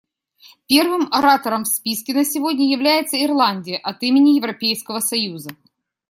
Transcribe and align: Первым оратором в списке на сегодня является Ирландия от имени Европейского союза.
Первым 0.65 1.13
оратором 1.13 1.63
в 1.63 1.67
списке 1.67 2.15
на 2.15 2.25
сегодня 2.25 2.71
является 2.71 3.23
Ирландия 3.23 3.77
от 3.77 4.01
имени 4.01 4.35
Европейского 4.37 4.99
союза. 4.99 5.51